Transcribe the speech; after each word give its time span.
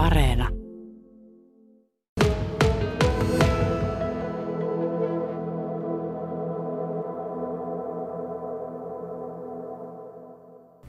Areena. 0.00 0.48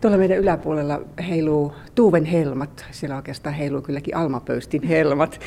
Tuolla 0.01 0.17
meidän 0.17 0.37
yläpuolella 0.37 1.01
heiluu 1.27 1.73
Tuuven 1.95 2.25
helmat. 2.25 2.85
Siellä 2.91 3.15
oikeastaan 3.15 3.55
heiluu 3.55 3.81
kylläkin 3.81 4.15
Alma 4.15 4.39
Pöystin 4.39 4.83
helmat. 4.83 5.39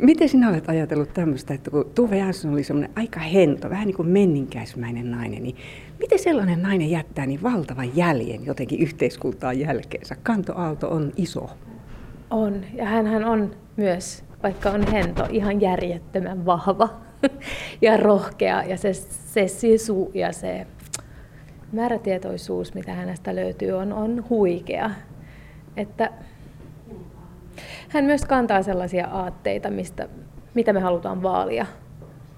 Miten 0.00 0.28
sinä 0.28 0.48
olet 0.48 0.68
ajatellut 0.68 1.14
tämmöistä, 1.14 1.54
että 1.54 1.70
kun 1.70 1.90
Tuve 1.94 2.18
Jansson 2.18 2.52
oli 2.52 2.64
semmoinen 2.64 2.90
aika 2.96 3.20
hento, 3.20 3.70
vähän 3.70 3.86
niin 3.86 3.96
kuin 3.96 4.08
menninkäismäinen 4.08 5.10
nainen, 5.10 5.42
niin 5.42 5.56
miten 5.98 6.18
sellainen 6.18 6.62
nainen 6.62 6.90
jättää 6.90 7.26
niin 7.26 7.42
valtavan 7.42 7.96
jäljen 7.96 8.46
jotenkin 8.46 8.80
yhteiskuntaan 8.80 9.58
jälkeensä? 9.58 10.16
Kantoaalto 10.22 10.88
on 10.88 11.12
iso. 11.16 11.50
On, 12.30 12.64
ja 12.74 12.84
hän 12.84 13.24
on 13.24 13.56
myös, 13.76 14.24
vaikka 14.42 14.70
on 14.70 14.86
hento, 14.86 15.26
ihan 15.30 15.60
järjettömän 15.60 16.46
vahva 16.46 16.88
ja 17.82 17.96
rohkea, 17.96 18.62
ja 18.62 18.76
se, 18.76 18.92
se 18.92 19.48
sisu 19.48 20.10
ja 20.14 20.32
se 20.32 20.66
määrätietoisuus, 21.72 22.74
mitä 22.74 22.94
hänestä 22.94 23.34
löytyy, 23.34 23.72
on, 23.72 23.92
on 23.92 24.24
huikea. 24.30 24.90
Että 25.76 26.10
hän 27.88 28.04
myös 28.04 28.24
kantaa 28.24 28.62
sellaisia 28.62 29.06
aatteita, 29.06 29.70
mistä, 29.70 30.08
mitä 30.54 30.72
me 30.72 30.80
halutaan 30.80 31.22
vaalia. 31.22 31.66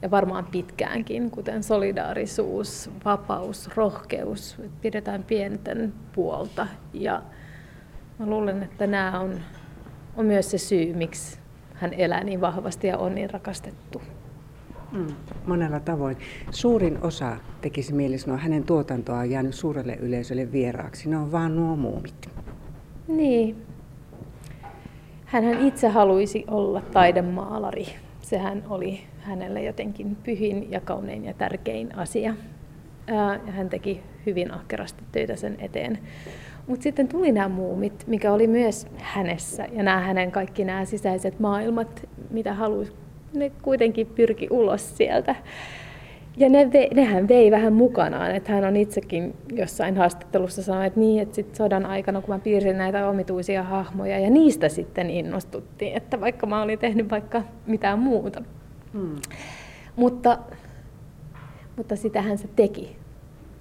Ja 0.02 0.10
varmaan 0.10 0.46
pitkäänkin, 0.46 1.30
kuten 1.30 1.62
solidaarisuus, 1.62 2.90
vapaus, 3.04 3.70
rohkeus, 3.76 4.56
pidetään 4.80 5.24
pienten 5.24 5.92
puolta. 6.12 6.66
Ja 6.92 7.22
mä 8.18 8.26
luulen, 8.26 8.62
että 8.62 8.86
nämä 8.86 9.20
on, 9.20 9.40
on 10.18 10.26
myös 10.26 10.50
se 10.50 10.58
syy, 10.58 10.94
miksi 10.94 11.38
hän 11.74 11.94
elää 11.94 12.24
niin 12.24 12.40
vahvasti 12.40 12.86
ja 12.86 12.98
on 12.98 13.14
niin 13.14 13.30
rakastettu. 13.30 14.02
Mm, 14.92 15.06
monella 15.46 15.80
tavoin. 15.80 16.16
Suurin 16.50 16.98
osa 17.02 17.36
tekisi 17.60 17.94
mieli 17.94 18.18
sanoa, 18.18 18.38
hänen 18.38 18.64
tuotantoaan 18.64 19.20
on 19.20 19.30
jäänyt 19.30 19.54
suurelle 19.54 19.94
yleisölle 19.94 20.52
vieraaksi. 20.52 21.10
Ne 21.10 21.16
on 21.16 21.32
vaan 21.32 21.56
nuo 21.56 21.76
muumit. 21.76 22.28
Niin. 23.08 23.56
Hänhän 25.24 25.66
itse 25.66 25.88
haluaisi 25.88 26.44
olla 26.48 26.80
taidemaalari. 26.80 27.86
Sehän 28.20 28.64
oli 28.68 29.00
hänelle 29.20 29.62
jotenkin 29.62 30.16
pyhin 30.16 30.70
ja 30.70 30.80
kaunein 30.80 31.24
ja 31.24 31.34
tärkein 31.34 31.98
asia. 31.98 32.34
Ja 33.06 33.52
hän 33.52 33.68
teki 33.68 34.00
hyvin 34.26 34.54
ahkerasti 34.54 35.04
töitä 35.12 35.36
sen 35.36 35.56
eteen. 35.60 35.98
Mutta 36.68 36.82
sitten 36.82 37.08
tuli 37.08 37.32
nämä 37.32 37.48
muumit, 37.48 38.04
mikä 38.06 38.32
oli 38.32 38.46
myös 38.46 38.86
hänessä. 38.96 39.66
Ja 39.72 39.82
nämä 39.82 40.00
hänen 40.00 40.32
kaikki 40.32 40.64
nämä 40.64 40.84
sisäiset 40.84 41.40
maailmat, 41.40 42.08
mitä 42.30 42.54
halusi 42.54 42.92
ne 43.34 43.52
kuitenkin 43.62 44.06
pyrki 44.06 44.46
ulos 44.50 44.96
sieltä. 44.96 45.34
Ja 46.36 46.48
ne 46.48 46.72
vei, 46.72 46.88
nehän 46.94 47.28
vei 47.28 47.50
vähän 47.50 47.72
mukanaan, 47.72 48.34
että 48.34 48.52
hän 48.52 48.64
on 48.64 48.76
itsekin 48.76 49.34
jossain 49.52 49.96
haastattelussa 49.96 50.62
sanonut, 50.62 50.86
että 50.86 51.00
niin, 51.00 51.22
että 51.22 51.34
sit 51.34 51.54
sodan 51.54 51.86
aikana, 51.86 52.20
kun 52.20 52.34
mä 52.34 52.38
piirsin 52.38 52.78
näitä 52.78 53.08
omituisia 53.08 53.62
hahmoja, 53.62 54.18
ja 54.18 54.30
niistä 54.30 54.68
sitten 54.68 55.10
innostuttiin, 55.10 55.96
että 55.96 56.20
vaikka 56.20 56.46
mä 56.46 56.62
olin 56.62 56.78
tehnyt 56.78 57.10
vaikka 57.10 57.42
mitään 57.66 57.98
muuta. 57.98 58.42
Hmm. 58.92 59.16
Mutta, 59.96 60.38
mutta 61.76 61.96
sitähän 61.96 62.38
se 62.38 62.48
teki 62.56 62.96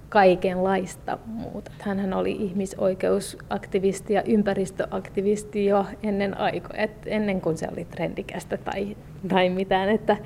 kaikenlaista 0.08 1.18
muuta. 1.26 1.70
Hänhän 1.80 2.14
oli 2.14 2.32
ihmisoikeusaktivisti 2.32 4.14
ja 4.14 4.22
ympäristöaktivisti 4.22 5.66
jo 5.66 5.86
ennen 6.02 6.38
aikoja, 6.38 6.88
ennen 7.06 7.40
kuin 7.40 7.58
se 7.58 7.68
oli 7.72 7.84
trendikästä 7.84 8.56
tai, 8.56 8.96
tai 9.28 9.50
mitään. 9.50 9.88
Että 9.88 10.16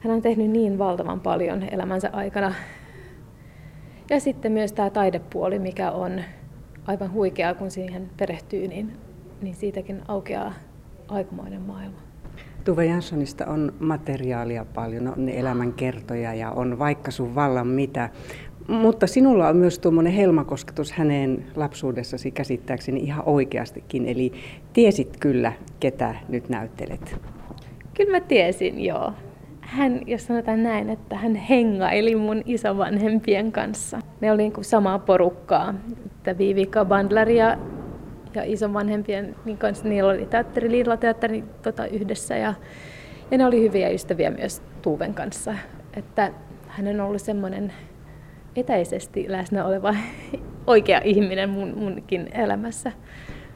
hän 0.00 0.14
on 0.14 0.22
tehnyt 0.22 0.50
niin 0.50 0.78
valtavan 0.78 1.20
paljon 1.20 1.62
elämänsä 1.62 2.10
aikana. 2.12 2.54
Ja 4.10 4.20
sitten 4.20 4.52
myös 4.52 4.72
tämä 4.72 4.90
taidepuoli, 4.90 5.58
mikä 5.58 5.90
on 5.90 6.20
aivan 6.86 7.12
huikeaa, 7.12 7.54
kun 7.54 7.70
siihen 7.70 8.10
perehtyy, 8.16 8.68
niin, 8.68 8.92
niin 9.42 9.54
siitäkin 9.54 10.02
aukeaa 10.08 10.52
aikamoinen 11.08 11.62
maailma. 11.62 11.98
Tuve 12.64 12.84
Janssonista 12.86 13.46
on 13.46 13.72
materiaalia 13.80 14.64
paljon, 14.64 15.08
on 15.08 15.28
elämänkertoja 15.28 16.34
ja 16.34 16.50
on 16.50 16.78
vaikka 16.78 17.10
sun 17.10 17.34
vallan 17.34 17.66
mitä. 17.66 18.10
Mutta 18.68 19.06
sinulla 19.06 19.48
on 19.48 19.56
myös 19.56 19.78
tuommoinen 19.78 20.12
helmakosketus 20.12 20.92
häneen 20.92 21.44
lapsuudessasi 21.56 22.30
käsittääkseni 22.30 23.00
ihan 23.00 23.22
oikeastikin. 23.26 24.06
Eli 24.06 24.32
tiesit 24.72 25.16
kyllä, 25.20 25.52
ketä 25.80 26.14
nyt 26.28 26.48
näyttelet. 26.48 27.16
Kyllä 27.94 28.10
mä 28.10 28.20
tiesin, 28.20 28.84
joo. 28.84 29.12
Hän, 29.60 30.00
jos 30.06 30.26
sanotaan 30.26 30.62
näin, 30.62 30.90
että 30.90 31.16
hän 31.16 31.34
hengaili 31.34 32.16
mun 32.16 32.42
isovanhempien 32.46 33.52
kanssa. 33.52 33.98
Ne 34.20 34.32
oli 34.32 34.42
niin 34.42 34.64
samaa 34.64 34.98
porukkaa. 34.98 35.74
Että 36.06 36.38
Viivika 36.38 36.84
Bandler 36.84 37.30
ja, 37.30 37.58
ja 38.34 38.42
isovanhempien 38.44 39.36
niin 39.44 39.58
kanssa, 39.58 39.88
niillä 39.88 40.10
oli 40.10 40.26
teatteri, 40.26 40.70
Liilla 40.70 40.96
teatteri 40.96 41.44
tota, 41.62 41.86
yhdessä. 41.86 42.36
Ja, 42.36 42.54
ja 43.30 43.38
ne 43.38 43.46
oli 43.46 43.60
hyviä 43.60 43.88
ystäviä 43.88 44.30
myös 44.30 44.62
Tuuven 44.82 45.14
kanssa. 45.14 45.54
Että 45.94 46.32
hän 46.68 46.88
on 46.88 47.00
ollut 47.00 47.22
semmoinen 47.22 47.72
etäisesti 48.56 49.24
läsnä 49.28 49.64
oleva 49.64 49.94
oikea 50.66 51.00
ihminen 51.04 51.50
mun, 51.50 51.72
munkin 51.76 52.28
elämässä. 52.32 52.92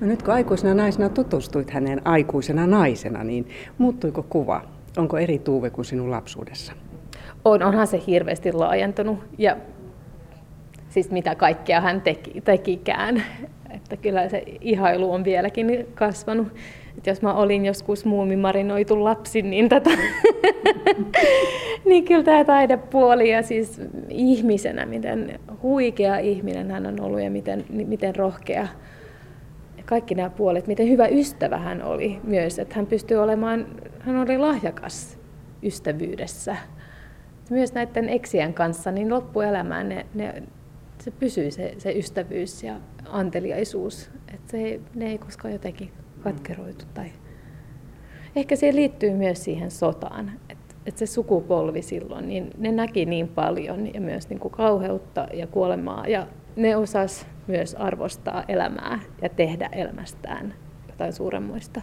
No 0.01 0.07
nyt 0.07 0.23
kun 0.23 0.35
aikuisena 0.35 0.75
naisena 0.75 1.09
tutustuit 1.09 1.71
häneen 1.71 2.01
aikuisena 2.05 2.67
naisena, 2.67 3.25
niin 3.25 3.49
muuttuiko 3.79 4.23
kuva? 4.23 4.63
Onko 4.97 5.19
eri 5.19 5.39
Tuuve 5.39 5.71
kuin 5.71 5.85
sinun 5.85 6.11
lapsuudessa? 6.11 6.73
On, 7.45 7.63
onhan 7.63 7.87
se 7.87 8.03
hirveästi 8.07 8.53
laajentunut 8.53 9.19
ja 9.39 9.57
siis 10.89 11.11
mitä 11.11 11.35
kaikkea 11.35 11.81
hän 11.81 12.01
teki, 12.01 12.41
tekikään. 12.41 13.23
Että 13.71 13.97
kyllä 13.97 14.29
se 14.29 14.43
ihailu 14.61 15.13
on 15.13 15.25
vieläkin 15.25 15.87
kasvanut. 15.95 16.49
Että 16.99 17.11
jos 17.11 17.23
mä 17.23 17.35
olin 17.35 17.65
joskus 17.65 18.05
muumimarinoitu 18.05 19.05
lapsi, 19.05 19.43
niin, 19.43 19.69
tätä, 19.69 19.91
niin 21.89 22.05
kyllä 22.05 22.23
tämä 22.23 22.45
taidepuoli 22.45 23.31
ja 23.31 23.43
siis 23.43 23.81
ihmisenä, 24.09 24.87
miten 24.87 25.41
huikea 25.63 26.19
ihminen 26.19 26.71
hän 26.71 26.87
on 26.87 27.01
ollut 27.01 27.21
ja 27.21 27.31
miten, 27.31 27.65
miten 27.69 28.17
rohkea. 28.17 28.69
Kaikki 29.85 30.15
nämä 30.15 30.31
puolet, 30.31 30.67
miten 30.67 30.89
hyvä 30.89 31.07
ystävä 31.07 31.59
hän 31.59 31.83
oli 31.83 32.21
myös, 32.25 32.59
että 32.59 32.75
hän 32.75 32.87
pystyi 32.87 33.17
olemaan, 33.17 33.67
hän 34.01 34.17
oli 34.17 34.39
lahjakas 34.39 35.19
ystävyydessä. 35.63 36.57
Myös 37.51 37.73
näiden 37.73 38.09
eksien 38.09 38.55
kanssa, 38.55 38.91
niin 38.91 39.11
loppuelämään 39.11 39.89
ne, 39.89 40.07
ne, 40.15 40.43
se 41.03 41.11
pysyy 41.11 41.51
se, 41.51 41.75
se 41.79 41.93
ystävyys 41.93 42.63
ja 42.63 42.81
anteliaisuus. 43.09 44.11
Että 44.35 44.51
se, 44.51 44.81
ne 44.95 45.11
ei 45.11 45.19
koskaan 45.19 45.53
jotenkin 45.53 45.91
katkeroitu. 46.25 46.85
Tai... 46.95 47.07
Ehkä 48.37 48.57
se 48.57 48.75
liittyy 48.75 49.15
myös 49.15 49.45
siihen 49.45 49.71
sotaan, 49.71 50.31
että 50.49 50.75
et 50.87 50.99
se 50.99 51.07
sukupolvi 51.07 51.83
silloin, 51.83 52.29
niin 52.29 52.51
ne 52.59 52.73
näki 52.73 53.07
niin 53.07 53.29
paljon 53.29 53.95
ja 53.95 54.01
myös 54.01 54.29
niin 54.29 54.41
kuin 54.41 54.53
kauheutta 54.53 55.29
ja 55.33 55.47
kuolemaa 55.47 56.07
ja 56.07 56.27
ne 56.57 56.77
osas 56.77 57.27
myös 57.47 57.75
arvostaa 57.75 58.45
elämää 58.49 59.01
ja 59.23 59.29
tehdä 59.29 59.69
elämästään 59.73 60.55
jotain 60.89 61.13
suuremmoista. 61.13 61.81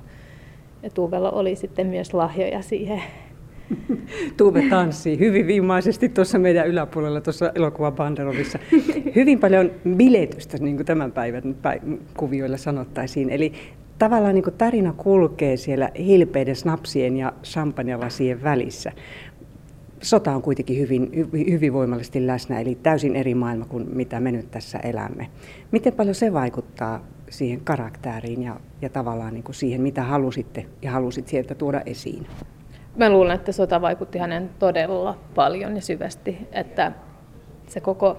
Ja 0.84 0.90
Tuuvella 0.90 1.32
oli 1.32 1.56
sitten 1.56 1.88
myös 1.88 2.14
lahjoja 2.14 2.62
siihen. 2.62 3.02
Tuuve 4.38 4.64
tanssii 4.70 5.20
hyvin 5.20 5.48
viimaisesti 5.48 6.10
tuossa 6.10 6.40
meidän 6.40 6.68
yläpuolella 6.68 7.22
tuossa 7.22 7.52
elokuva 7.56 7.92
Banderovissa. 7.92 8.60
Hyvin 9.16 9.40
paljon 9.40 9.72
biletystä, 9.98 10.58
niin 10.58 10.76
kuin 10.76 10.86
tämän 10.86 11.12
päivän 11.12 11.56
kuvioilla 12.18 12.58
sanottaisiin. 12.58 13.30
Eli 13.30 13.54
tavallaan 14.02 14.36
niin 14.36 14.54
tarina 14.58 14.94
kulkee 14.98 15.58
siellä 15.58 15.90
hilpeiden 15.98 16.56
snapsien 16.56 17.18
ja 17.18 17.34
champanjalasien 17.44 18.44
välissä. 18.44 18.92
Sota 20.02 20.36
on 20.36 20.42
kuitenkin 20.42 20.80
hyvin, 20.80 21.12
hyvin 21.50 21.74
voimallisesti 21.74 22.28
läsnä, 22.28 22.60
eli 22.60 22.76
täysin 22.76 23.16
eri 23.16 23.36
maailma 23.36 23.66
kuin 23.66 23.88
mitä 23.96 24.20
me 24.20 24.32
nyt 24.32 24.52
tässä 24.52 24.78
elämme. 24.78 25.28
Miten 25.72 25.94
paljon 25.94 26.16
se 26.16 26.34
vaikuttaa 26.34 27.06
siihen 27.30 27.62
karaktääriin 27.64 28.44
ja, 28.44 28.60
ja 28.82 28.90
tavallaan 28.90 29.34
niin 29.34 29.44
siihen, 29.52 29.82
mitä 29.82 30.04
halusitte 30.04 30.66
ja 30.82 30.92
halusit 30.92 31.28
sieltä 31.28 31.56
tuoda 31.56 31.82
esiin? 31.86 32.28
Mä 32.96 33.10
luulen, 33.10 33.36
että 33.36 33.52
sota 33.52 33.82
vaikutti 33.82 34.20
hänen 34.20 34.50
todella 34.60 35.18
paljon 35.36 35.76
ja 35.76 35.82
syvästi, 35.82 36.38
että 36.52 36.92
se 37.68 37.80
koko, 37.80 38.18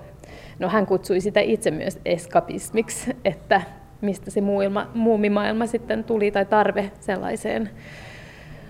no 0.58 0.68
hän 0.68 0.86
kutsui 0.86 1.20
sitä 1.20 1.40
itse 1.40 1.70
myös 1.70 1.98
eskapismiksi, 2.04 3.16
että 3.24 3.62
mistä 4.02 4.30
se 4.30 4.40
muilma, 4.40 4.90
muumimaailma 4.94 5.66
sitten 5.66 6.04
tuli 6.04 6.30
tai 6.30 6.46
tarve 6.46 6.90
sellaiseen. 7.00 7.70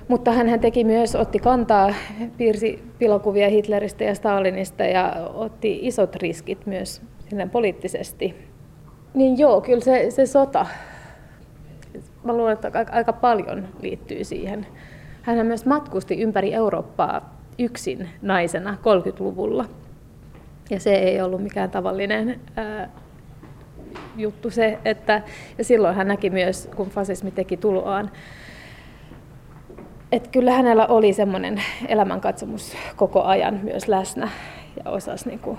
Mutta 0.08 0.32
hän 0.32 0.60
teki 0.60 0.84
myös, 0.84 1.16
otti 1.16 1.38
kantaa, 1.38 1.94
piirsi 2.36 2.82
pilokuvia 2.98 3.48
Hitleristä 3.48 4.04
ja 4.04 4.14
Stalinista 4.14 4.84
ja 4.84 5.30
otti 5.34 5.78
isot 5.82 6.16
riskit 6.16 6.66
myös 6.66 7.02
poliittisesti. 7.52 8.34
Niin 9.14 9.38
joo, 9.38 9.60
kyllä 9.60 9.80
se, 9.80 10.10
se 10.10 10.26
sota 10.26 10.66
mä 12.24 12.32
luulen, 12.32 12.52
että 12.52 12.86
aika 12.92 13.12
paljon 13.12 13.68
liittyy 13.82 14.24
siihen. 14.24 14.66
Hän 15.22 15.46
myös 15.46 15.66
matkusti 15.66 16.20
ympäri 16.20 16.54
Eurooppaa 16.54 17.42
yksin 17.58 18.08
naisena 18.22 18.76
30-luvulla. 18.80 19.64
Ja 20.70 20.80
se 20.80 20.94
ei 20.94 21.20
ollut 21.20 21.42
mikään 21.42 21.70
tavallinen 21.70 22.40
ää, 22.56 22.90
juttu 24.16 24.50
se, 24.50 24.78
että 24.84 25.22
ja 25.58 25.64
silloin 25.64 25.96
hän 25.96 26.08
näki 26.08 26.30
myös, 26.30 26.68
kun 26.76 26.88
fasismi 26.88 27.30
teki 27.30 27.56
tuloaan, 27.56 28.10
että 30.12 30.28
kyllä 30.28 30.52
hänellä 30.52 30.86
oli 30.86 31.12
semmoinen 31.12 31.62
elämänkatsomus 31.88 32.76
koko 32.96 33.22
ajan 33.22 33.60
myös 33.62 33.88
läsnä 33.88 34.28
ja 34.84 34.90
osasi 34.90 35.28
niin 35.28 35.38
kuin 35.38 35.58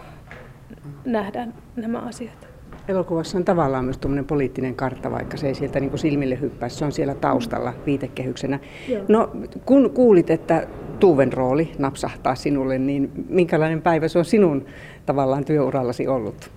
nähdä 1.05 1.47
nämä 1.75 1.99
asiat. 1.99 2.47
Elokuvassa 2.87 3.37
on 3.37 3.45
tavallaan 3.45 3.85
myös 3.85 3.97
tuommoinen 3.97 4.25
poliittinen 4.25 4.75
kartta, 4.75 5.11
vaikka 5.11 5.37
se 5.37 5.47
ei 5.47 5.55
sieltä 5.55 5.79
niin 5.79 5.97
silmille 5.97 6.39
hyppää, 6.41 6.69
se 6.69 6.85
on 6.85 6.91
siellä 6.91 7.15
taustalla 7.15 7.73
viitekehyksenä. 7.85 8.59
Joo. 8.87 9.05
No, 9.07 9.31
kun 9.65 9.89
kuulit, 9.89 10.29
että 10.29 10.67
Tuuven 10.99 11.33
rooli 11.33 11.71
napsahtaa 11.77 12.35
sinulle, 12.35 12.77
niin 12.77 13.11
minkälainen 13.29 13.81
päivä 13.81 14.07
se 14.07 14.19
on 14.19 14.25
sinun 14.25 14.65
tavallaan 15.05 15.45
työurallasi 15.45 16.07
ollut? 16.07 16.51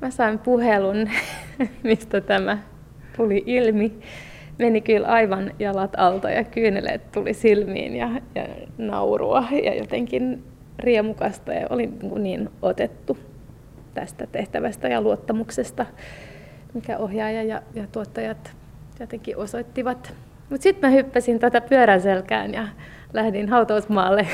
Mä 0.00 0.10
sain 0.10 0.38
puhelun, 0.38 1.10
mistä 1.82 2.20
tämä 2.20 2.58
tuli 3.16 3.42
ilmi. 3.46 3.92
Meni 4.58 4.80
kyllä 4.80 5.08
aivan 5.08 5.52
jalat 5.58 5.92
alta 5.96 6.30
ja 6.30 6.44
kyyneleet 6.44 7.12
tuli 7.12 7.34
silmiin 7.34 7.96
ja, 7.96 8.10
ja 8.34 8.46
naurua 8.78 9.44
ja 9.64 9.74
jotenkin 9.74 10.44
riemukasta 10.78 11.52
ja 11.52 11.66
olin 11.70 11.98
niin, 12.02 12.22
niin 12.22 12.50
otettu 12.62 13.18
tästä 13.94 14.26
tehtävästä 14.26 14.88
ja 14.88 15.00
luottamuksesta, 15.00 15.86
mikä 16.74 16.98
ohjaaja 16.98 17.42
ja, 17.42 17.62
ja 17.74 17.86
tuottajat 17.92 18.52
jotenkin 19.00 19.36
osoittivat. 19.36 20.14
Mutta 20.50 20.62
sitten 20.62 20.90
mä 20.90 20.96
hyppäsin 20.96 21.38
tätä 21.38 21.60
pyörän 21.60 22.00
selkään 22.00 22.54
ja 22.54 22.68
lähdin 23.12 23.48
hautausmaalle 23.48 24.26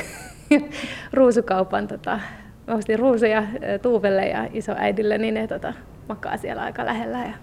ruusukaupan. 1.13 1.87
Tota, 1.87 2.19
mä 2.67 2.73
ostin 2.73 2.99
ruusuja 2.99 3.43
Tuuvelle 3.81 4.27
ja 4.27 4.47
isoäidille, 4.53 5.17
niin 5.17 5.33
ne 5.33 5.47
tota, 5.47 5.73
makaa 6.09 6.37
siellä 6.37 6.61
aika 6.61 6.85
lähellä. 6.85 7.17
Ja 7.17 7.33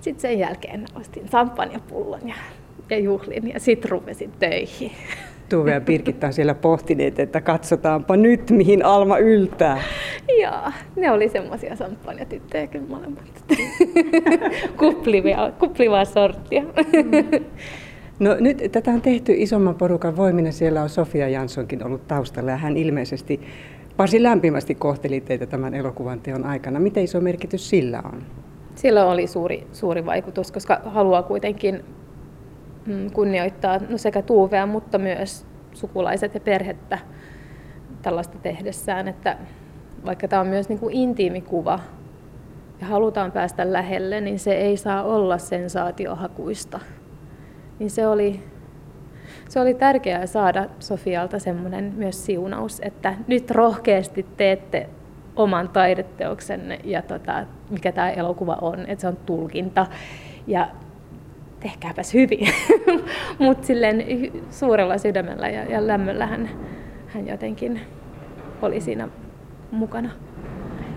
sitten 0.00 0.20
sen 0.20 0.38
jälkeen 0.38 0.84
ostin 0.94 1.28
pullon 1.88 2.28
ja, 2.28 2.34
ja 2.90 2.98
juhlin 2.98 3.48
ja 3.48 3.60
sitten 3.60 3.90
rupesin 3.90 4.32
töihin. 4.38 4.92
Tuve 5.48 5.72
ja 5.72 5.80
Pirkitta 5.80 6.26
on 6.26 6.32
siellä 6.32 6.54
pohtineet, 6.54 7.18
että 7.18 7.40
katsotaanpa 7.40 8.16
nyt, 8.16 8.50
mihin 8.50 8.84
Alma 8.84 9.18
yltää. 9.18 9.82
Joo, 10.42 10.72
ne 10.96 11.10
oli 11.10 11.28
semmoisia 11.28 11.76
samppanjatyttöjä 11.76 12.66
kyllä 12.66 12.86
molemmat. 12.88 13.44
kuplivia, 14.80 15.52
kuplivaa 15.58 16.04
sorttia. 16.04 16.62
No 18.18 18.36
nyt 18.40 18.62
tätä 18.72 18.90
on 18.90 19.00
tehty 19.00 19.34
isomman 19.36 19.74
porukan 19.74 20.16
voimina. 20.16 20.52
Siellä 20.52 20.82
on 20.82 20.88
Sofia 20.88 21.28
Janssonkin 21.28 21.84
ollut 21.86 22.08
taustalla 22.08 22.50
ja 22.50 22.56
hän 22.56 22.76
ilmeisesti 22.76 23.40
varsin 23.98 24.22
lämpimästi 24.22 24.74
kohteli 24.74 25.20
teitä 25.20 25.46
tämän 25.46 25.74
elokuvan 25.74 26.20
teon 26.20 26.44
aikana. 26.44 26.80
Miten 26.80 27.04
iso 27.04 27.20
merkitys 27.20 27.70
sillä 27.70 28.02
on? 28.04 28.22
Sillä 28.74 29.06
oli 29.06 29.26
suuri, 29.26 29.66
suuri 29.72 30.06
vaikutus, 30.06 30.52
koska 30.52 30.80
haluaa 30.84 31.22
kuitenkin 31.22 31.84
Mm, 32.88 33.10
kunnioittaa 33.10 33.78
no 33.88 33.98
sekä 33.98 34.22
Tuuvea, 34.22 34.66
mutta 34.66 34.98
myös 34.98 35.46
sukulaiset 35.72 36.34
ja 36.34 36.40
perhettä 36.40 36.98
tällaista 38.02 38.38
tehdessään, 38.38 39.08
että 39.08 39.38
vaikka 40.04 40.28
tämä 40.28 40.40
on 40.40 40.46
myös 40.46 40.68
niin 40.68 40.78
kuin 40.78 40.94
intiimi 40.94 41.40
kuva 41.40 41.80
ja 42.80 42.86
halutaan 42.86 43.32
päästä 43.32 43.72
lähelle, 43.72 44.20
niin 44.20 44.38
se 44.38 44.52
ei 44.52 44.76
saa 44.76 45.02
olla 45.02 45.38
sensaatiohakuista. 45.38 46.80
Niin 47.78 47.90
se 47.90 48.06
oli, 48.06 48.42
se 49.48 49.60
oli 49.60 49.74
tärkeää 49.74 50.26
saada 50.26 50.66
Sofialta 50.78 51.38
semmoinen 51.38 51.92
myös 51.96 52.26
siunaus, 52.26 52.80
että 52.84 53.14
nyt 53.26 53.50
rohkeasti 53.50 54.26
teette 54.36 54.88
oman 55.36 55.68
taideteoksenne 55.68 56.80
ja 56.84 57.02
tota, 57.02 57.46
mikä 57.70 57.92
tämä 57.92 58.10
elokuva 58.10 58.58
on, 58.60 58.80
että 58.86 59.00
se 59.00 59.08
on 59.08 59.16
tulkinta. 59.16 59.86
Ja 60.46 60.68
tehkääpäs 61.60 62.14
hyvin. 62.14 62.48
Mutta 63.38 63.66
silleen 63.66 64.04
suurella 64.50 64.98
sydämellä 64.98 65.48
ja, 65.48 65.64
ja 65.64 65.86
lämmöllä 65.86 66.26
hän, 66.26 66.50
hän 67.06 67.28
jotenkin 67.28 67.80
oli 68.62 68.80
siinä 68.80 69.08
mukana. 69.70 70.10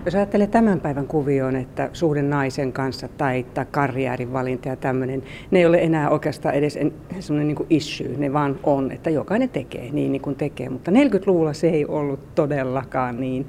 Jos 0.04 0.14
ajattelee 0.14 0.46
tämän 0.46 0.80
päivän 0.80 1.06
kuvioon, 1.06 1.56
että 1.56 1.90
suhde 1.92 2.22
naisen 2.22 2.72
kanssa 2.72 3.08
tai, 3.08 3.46
tai 3.54 3.66
karjäärin 3.70 4.32
valinta 4.32 4.68
ja 4.68 4.76
tämmöinen, 4.76 5.22
ne 5.50 5.58
ei 5.58 5.66
ole 5.66 5.78
enää 5.78 6.10
oikeastaan 6.10 6.54
edes 6.54 6.78
semmoinen 7.20 7.48
niin 7.48 7.66
issue, 7.70 8.08
ne 8.16 8.32
vaan 8.32 8.58
on, 8.62 8.92
että 8.92 9.10
jokainen 9.10 9.48
tekee 9.48 9.90
niin, 9.92 10.12
niin 10.12 10.22
kuin 10.22 10.36
tekee. 10.36 10.68
Mutta 10.68 10.90
40-luvulla 10.90 11.52
se 11.52 11.68
ei 11.68 11.86
ollut 11.86 12.34
todellakaan 12.34 13.20
niin. 13.20 13.46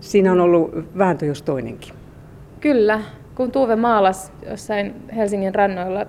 Siinä 0.00 0.32
on 0.32 0.40
ollut 0.40 0.70
vääntö 0.98 1.26
jos 1.26 1.42
toinenkin. 1.42 1.94
Kyllä, 2.60 3.00
kun 3.34 3.52
Tuve 3.52 3.76
maalas 3.76 4.32
jossain 4.50 4.94
Helsingin 5.16 5.54
rannoilla 5.54 6.06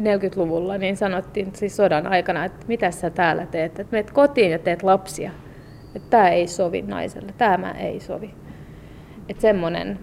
40-luvulla 0.00 0.78
niin 0.78 0.96
sanottiin 0.96 1.50
siis 1.54 1.76
sodan 1.76 2.06
aikana, 2.06 2.44
että 2.44 2.66
mitä 2.68 2.90
sä 2.90 3.10
täällä 3.10 3.46
teet, 3.46 3.80
että 3.80 3.92
meet 3.92 4.10
kotiin 4.10 4.50
ja 4.50 4.58
teet 4.58 4.82
lapsia. 4.82 5.30
Että 5.94 6.10
tämä 6.10 6.28
ei 6.28 6.46
sovi 6.46 6.82
naiselle, 6.82 7.34
tämä 7.38 7.70
ei 7.70 8.00
sovi. 8.00 8.34
Että 9.30 9.40
semmoinen 9.40 9.98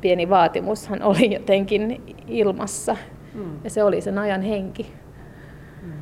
pieni 0.00 0.28
vaatimushan 0.28 1.02
oli 1.02 1.34
jotenkin 1.34 2.02
ilmassa. 2.26 2.96
Mm. 3.34 3.58
Ja 3.64 3.70
se 3.70 3.84
oli 3.84 4.00
sen 4.00 4.18
ajan 4.18 4.42
henki. 4.42 4.92
Mm. 5.82 5.92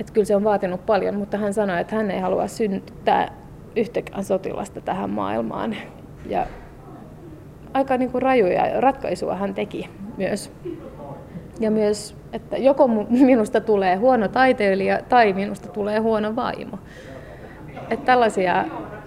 Että 0.00 0.12
kyllä 0.12 0.24
se 0.24 0.36
on 0.36 0.44
vaatinut 0.44 0.86
paljon, 0.86 1.14
mutta 1.14 1.38
hän 1.38 1.54
sanoi, 1.54 1.80
että 1.80 1.96
hän 1.96 2.10
ei 2.10 2.20
halua 2.20 2.46
synnyttää 2.46 3.32
yhtäkään 3.76 4.24
sotilasta 4.24 4.80
tähän 4.80 5.10
maailmaan. 5.10 5.76
Ja 6.26 6.46
aika 7.74 7.96
niin 7.96 8.10
kuin 8.10 8.22
rajuja 8.22 8.80
ratkaisuja 8.80 9.34
hän 9.34 9.54
teki 9.54 9.88
myös. 10.16 10.52
Ja 11.60 11.70
myös 11.70 12.16
että 12.32 12.56
joko 12.56 12.88
minusta 13.10 13.60
tulee 13.60 13.96
huono 13.96 14.28
taiteilija 14.28 14.98
tai 15.08 15.32
minusta 15.32 15.68
tulee 15.68 15.98
huono 15.98 16.36
vaimo. 16.36 16.78
Että 17.90 18.06
tällaisia 18.06 18.64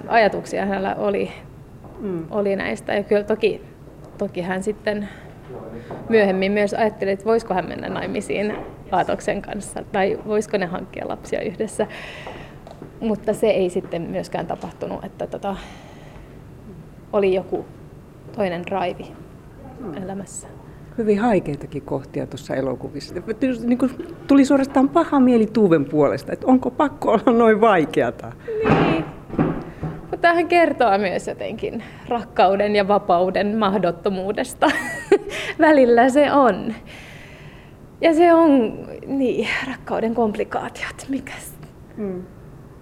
ajatuksia 0.08 0.66
hänellä 0.66 0.96
oli, 0.96 1.32
mm. 2.00 2.26
oli 2.32 2.56
näistä. 2.56 2.94
Ja 2.94 3.04
kyllä 3.04 3.24
toki, 3.24 3.62
toki 4.18 4.42
hän 4.42 4.64
sitten 4.64 5.10
myöhemmin 6.10 6.52
myös 6.52 6.74
ajatteli, 6.74 7.12
että 7.12 7.26
voisiko 7.26 7.54
hän 7.54 7.68
mennä 7.68 7.90
naimisiin 7.90 8.56
Aatoksen 8.92 9.42
kanssa 9.42 9.84
tai 9.92 10.20
voisiko 10.28 10.58
ne 10.58 10.66
hankkia 10.66 11.08
lapsia 11.08 11.42
yhdessä. 11.42 11.88
Mutta 13.00 13.34
se 13.34 13.48
ei 13.48 13.70
sitten 13.70 14.02
myöskään 14.02 14.48
tapahtunut, 14.48 15.04
että 15.04 15.28
tota, 15.28 15.56
oli 17.14 17.34
joku 17.34 17.66
toinen 18.36 18.68
raivi 18.68 19.12
mm. 19.80 20.04
elämässä 20.04 20.48
hyvin 20.98 21.20
haikeitakin 21.20 21.82
kohtia 21.82 22.28
tuossa 22.28 22.56
elokuvissa. 22.56 23.16
Niin 23.66 23.78
kuin 23.78 23.92
tuli 24.28 24.46
suorastaan 24.46 24.90
paha 24.90 25.20
mieli 25.20 25.46
Tuuven 25.46 25.86
puolesta, 25.86 26.34
että 26.34 26.48
onko 26.48 26.72
pakko 26.72 27.12
olla 27.12 27.38
noin 27.38 27.62
vaikeata. 27.62 28.32
Niin. 28.70 29.06
Mutta 30.26 30.34
tämähän 30.34 30.50
kertoo 30.50 30.98
myös 30.98 31.28
jotenkin 31.28 31.84
rakkauden 32.08 32.76
ja 32.76 32.88
vapauden 32.88 33.58
mahdottomuudesta. 33.58 34.68
Välillä 35.60 36.10
se 36.10 36.32
on. 36.32 36.74
Ja 38.02 38.14
se 38.14 38.34
on, 38.34 38.80
niin, 39.08 39.48
rakkauden 39.68 40.16
komplikaatiot, 40.16 41.06
mikäs. 41.10 41.58
Mm. 41.98 42.24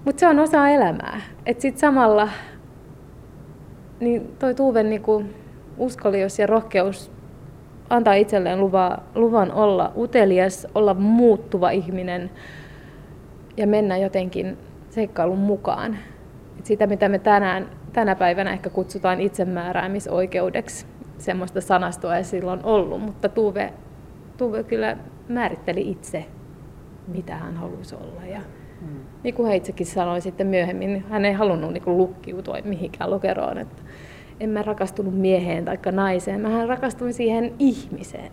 Mutta 0.05 0.19
se 0.19 0.27
on 0.27 0.39
osa 0.39 0.69
elämää. 0.69 1.21
Että 1.45 1.61
sitten 1.61 1.79
samalla 1.79 2.29
niin 3.99 4.35
toi 4.39 4.55
Tuuven 4.55 4.89
niinku 4.89 5.23
uskolius 5.77 6.39
ja 6.39 6.47
rohkeus 6.47 7.11
antaa 7.89 8.13
itselleen 8.13 8.59
luva, 8.59 8.97
luvan 9.15 9.51
olla 9.51 9.91
utelias, 9.97 10.67
olla 10.75 10.93
muuttuva 10.93 11.69
ihminen 11.69 12.31
ja 13.57 13.67
mennä 13.67 13.97
jotenkin 13.97 14.57
seikkailun 14.89 15.39
mukaan. 15.39 15.97
Sitä, 16.63 16.87
mitä 16.87 17.09
me 17.09 17.19
tänään, 17.19 17.69
tänä 17.93 18.15
päivänä 18.15 18.53
ehkä 18.53 18.69
kutsutaan 18.69 19.21
itsemääräämisoikeudeksi, 19.21 20.85
semmoista 21.17 21.61
sanastoa 21.61 22.17
ei 22.17 22.23
silloin 22.23 22.59
ollut, 22.63 23.01
mutta 23.01 23.29
Tuve, 23.29 23.73
Tuve 24.37 24.63
kyllä 24.63 24.97
määritteli 25.29 25.89
itse, 25.89 26.25
mitä 27.07 27.35
hän 27.35 27.57
halusi 27.57 27.95
olla. 27.95 28.25
Ja 28.25 28.41
hmm. 28.79 28.99
niin 29.23 29.35
kuin 29.35 29.47
hän 29.47 29.55
itsekin 29.55 29.85
sanoi 29.85 30.21
sitten 30.21 30.47
myöhemmin, 30.47 31.05
hän 31.09 31.25
ei 31.25 31.33
halunnut 31.33 31.73
niin 31.73 31.83
kuin 31.83 31.97
lukkiutua 31.97 32.57
mihinkään 32.63 33.11
lokeroon. 33.11 33.57
Että 33.57 33.83
en 34.39 34.49
mä 34.49 34.61
rakastunut 34.61 35.17
mieheen 35.17 35.65
tai 35.65 35.77
naiseen, 35.91 36.41
mä 36.41 36.65
rakastuin 36.65 37.13
siihen 37.13 37.53
ihmiseen. 37.59 38.31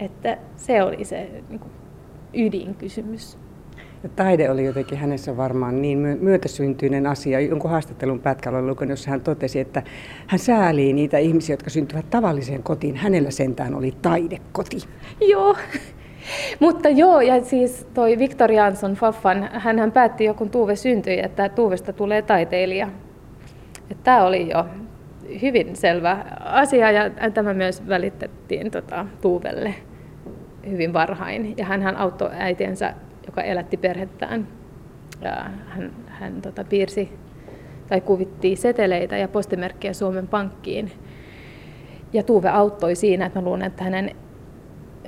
Että 0.00 0.38
se 0.56 0.82
oli 0.82 1.04
se 1.04 1.30
niin 1.48 1.60
kuin, 1.60 1.72
ydinkysymys. 2.34 3.38
Ja 4.02 4.08
taide 4.08 4.50
oli 4.50 4.64
jotenkin 4.64 4.98
hänessä 4.98 5.36
varmaan 5.36 5.82
niin 5.82 5.98
myötäsyntyinen 5.98 7.06
asia. 7.06 7.40
Jonkun 7.40 7.70
haastattelun 7.70 8.20
pätkällä 8.20 8.58
olen 8.58 8.70
lukenut, 8.70 8.90
jossa 8.90 9.10
hän 9.10 9.20
totesi, 9.20 9.60
että 9.60 9.82
hän 10.26 10.38
säälii 10.38 10.92
niitä 10.92 11.18
ihmisiä, 11.18 11.52
jotka 11.52 11.70
syntyvät 11.70 12.10
tavalliseen 12.10 12.62
kotiin. 12.62 12.96
Hänellä 12.96 13.30
sentään 13.30 13.74
oli 13.74 13.94
taidekoti. 14.02 14.76
Joo, 15.20 15.56
mutta 16.60 16.88
joo, 16.88 17.20
ja 17.20 17.44
siis 17.44 17.86
toi 17.94 18.18
Viktor 18.18 18.52
Jansson 18.52 18.94
Faffan, 18.94 19.50
hän 19.52 19.92
päätti 19.92 20.24
jo 20.24 20.34
kun 20.34 20.50
Tuve 20.50 20.76
syntyi, 20.76 21.20
että 21.20 21.48
Tuuvesta 21.48 21.92
tulee 21.92 22.22
taiteilija. 22.22 22.88
Tämä 24.04 24.24
oli 24.24 24.50
jo 24.50 24.64
hyvin 25.42 25.76
selvä 25.76 26.24
asia 26.40 26.90
ja 26.90 27.10
tämä 27.34 27.54
myös 27.54 27.88
välitettiin 27.88 28.70
tota, 28.70 29.06
Tuuvelle 29.20 29.74
hyvin 30.70 30.92
varhain. 30.92 31.54
Ja 31.56 31.64
hän 31.64 31.96
auttoi 31.96 32.30
äitiensä, 32.32 32.94
joka 33.26 33.42
elätti 33.42 33.76
perhettään. 33.76 34.48
Hän 35.66 35.92
hän 36.06 36.42
tota, 36.42 36.64
piirsi 36.64 37.12
tai 37.88 38.00
kuvitti 38.00 38.56
seteleitä 38.56 39.16
ja 39.16 39.28
postimerkkejä 39.28 39.92
Suomen 39.92 40.28
Pankkiin. 40.28 40.92
Ja 42.12 42.22
Tuve 42.22 42.48
auttoi 42.48 42.94
siinä, 42.94 43.26
että 43.26 43.40
mä 43.40 43.44
luulen, 43.44 43.66
että 43.66 43.84
hänen, 43.84 44.10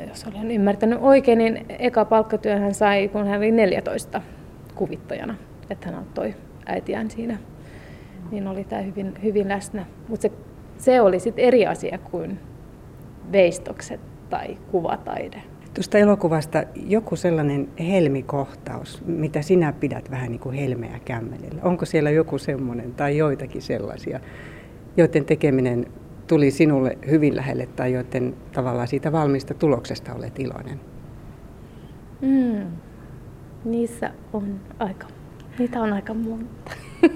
jos 0.08 0.24
olen 0.24 0.50
ymmärtänyt 0.50 0.98
oikein, 1.02 1.38
niin 1.38 1.66
eka 1.78 2.04
palkkatyön 2.04 2.60
hän 2.60 2.74
sai, 2.74 3.08
kun 3.08 3.26
hän 3.26 3.38
oli 3.38 3.50
14 3.50 4.22
kuvittajana. 4.74 5.34
Että 5.70 5.86
hän 5.86 5.98
auttoi 5.98 6.34
äitiään 6.66 7.10
siinä 7.10 7.38
niin 8.30 8.48
oli 8.48 8.64
tämä 8.64 8.82
hyvin, 8.82 9.22
hyvin 9.22 9.48
läsnä. 9.48 9.86
Mutta 10.08 10.22
se, 10.22 10.32
se 10.78 11.00
oli 11.00 11.20
sitten 11.20 11.44
eri 11.44 11.66
asia 11.66 11.98
kuin 11.98 12.38
veistokset 13.32 14.00
tai 14.30 14.58
kuvataide. 14.70 15.42
Tuosta 15.74 15.98
elokuvasta 15.98 16.62
joku 16.86 17.16
sellainen 17.16 17.68
helmikohtaus, 17.78 19.02
mitä 19.06 19.42
sinä 19.42 19.72
pidät 19.72 20.10
vähän 20.10 20.30
niin 20.30 20.40
kuin 20.40 20.54
helmeä 20.54 21.00
kämmenellä. 21.04 21.62
Onko 21.62 21.84
siellä 21.84 22.10
joku 22.10 22.38
semmoinen 22.38 22.94
tai 22.94 23.16
joitakin 23.16 23.62
sellaisia, 23.62 24.20
joiden 24.96 25.24
tekeminen 25.24 25.86
tuli 26.26 26.50
sinulle 26.50 26.98
hyvin 27.10 27.36
lähelle 27.36 27.66
tai 27.66 27.92
joiden 27.92 28.34
tavallaan 28.52 28.88
siitä 28.88 29.12
valmista 29.12 29.54
tuloksesta 29.54 30.14
olet 30.14 30.38
iloinen? 30.38 30.80
Mm. 32.20 32.66
Niissä 33.64 34.10
on 34.32 34.60
aika, 34.78 35.06
niitä 35.58 35.80
on 35.80 35.92
aika 35.92 36.14
monta. 36.14 36.70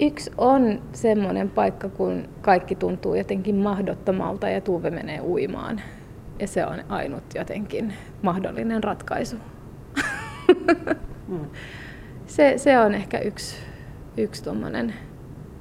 Yksi 0.00 0.30
on 0.38 0.82
semmoinen 0.92 1.50
paikka, 1.50 1.88
kun 1.88 2.28
kaikki 2.42 2.74
tuntuu 2.74 3.14
jotenkin 3.14 3.56
mahdottomalta 3.56 4.48
ja 4.48 4.60
Tuve 4.60 4.90
menee 4.90 5.20
uimaan. 5.20 5.80
Ja 6.38 6.46
se 6.46 6.66
on 6.66 6.84
ainut 6.88 7.24
jotenkin 7.34 7.94
mahdollinen 8.22 8.84
ratkaisu. 8.84 9.36
Mm. 11.28 11.46
se, 12.26 12.54
se 12.56 12.78
on 12.78 12.94
ehkä 12.94 13.18
yksi, 13.18 13.56
yksi 14.16 14.44
tommonen, 14.44 14.94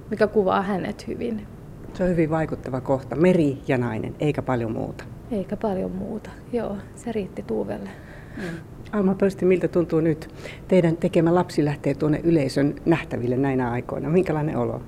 mikä 0.09 0.27
kuvaa 0.27 0.61
hänet 0.61 1.07
hyvin. 1.07 1.47
Se 1.93 2.03
on 2.03 2.09
hyvin 2.09 2.29
vaikuttava 2.29 2.81
kohta. 2.81 3.15
Meri 3.15 3.57
ja 3.67 3.77
nainen, 3.77 4.15
eikä 4.19 4.41
paljon 4.41 4.71
muuta. 4.71 5.03
Eikä 5.31 5.57
paljon 5.57 5.91
muuta, 5.91 6.29
joo. 6.53 6.77
Se 6.95 7.11
riitti 7.11 7.43
Tuuvelle. 7.43 7.89
Mm. 8.37 8.43
Alma 8.91 9.15
Pöysti, 9.15 9.45
miltä 9.45 9.67
tuntuu 9.67 10.01
nyt? 10.01 10.29
Teidän 10.67 10.97
tekemä 10.97 11.35
lapsi 11.35 11.65
lähtee 11.65 11.93
tuonne 11.93 12.21
yleisön 12.23 12.75
nähtäville 12.85 13.37
näinä 13.37 13.71
aikoina. 13.71 14.09
Minkälainen 14.09 14.57
olo? 14.57 14.81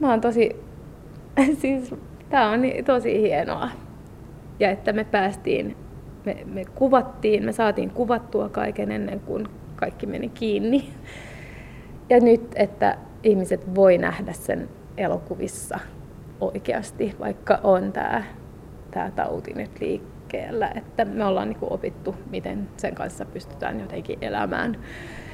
Mä 0.00 0.10
oon 0.10 0.20
tosi, 0.20 0.56
siis 1.60 1.94
tää 2.30 2.50
on 2.50 2.60
tosi 2.84 3.22
hienoa. 3.22 3.68
Ja 4.62 4.70
että 4.70 4.92
me 4.92 5.04
päästiin, 5.04 5.76
me, 6.24 6.36
me 6.44 6.64
kuvattiin, 6.74 7.44
me 7.44 7.52
saatiin 7.52 7.90
kuvattua 7.90 8.48
kaiken 8.48 8.92
ennen 8.92 9.20
kuin 9.20 9.48
kaikki 9.76 10.06
meni 10.06 10.28
kiinni. 10.28 10.88
Ja 12.10 12.20
nyt, 12.20 12.52
että 12.56 12.98
ihmiset 13.22 13.74
voi 13.74 13.98
nähdä 13.98 14.32
sen 14.32 14.68
elokuvissa 14.96 15.78
oikeasti, 16.40 17.14
vaikka 17.20 17.60
on 17.62 17.92
tämä 17.92 18.22
tää 18.90 19.10
tauti 19.10 19.52
nyt 19.54 19.80
liikkeellä 19.80 20.70
että 20.76 21.04
me 21.04 21.24
ollaan 21.24 21.48
niin 21.48 21.58
kuin 21.58 21.72
opittu, 21.72 22.14
miten 22.30 22.68
sen 22.76 22.94
kanssa 22.94 23.24
pystytään 23.24 23.80
jotenkin 23.80 24.18
elämään. 24.20 24.76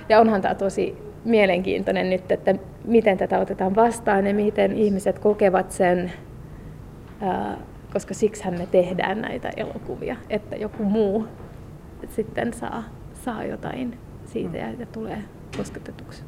Ja 0.09 0.21
onhan 0.21 0.41
tämä 0.41 0.55
tosi 0.55 0.97
mielenkiintoinen 1.25 2.11
nyt, 2.11 2.33
että 2.33 2.55
miten 2.85 3.19
tätä 3.19 3.39
otetaan 3.39 3.77
vastaan 3.77 4.27
ja 4.27 4.35
miten 4.35 4.73
ihmiset 4.73 5.19
kokevat 5.19 5.71
sen, 5.71 6.13
koska 7.93 8.15
siksihän 8.15 8.59
me 8.59 8.67
tehdään 8.67 9.21
näitä 9.21 9.51
elokuvia, 9.57 10.17
että 10.31 10.57
joku 10.57 10.85
muu 10.85 11.27
sitten 12.09 12.53
saa, 12.53 12.85
saa 13.25 13.45
jotain 13.45 13.99
siitä 14.25 14.57
ja, 14.57 14.71
ja 14.71 14.87
tulee 14.87 15.23
kosketetuksi. 15.57 16.23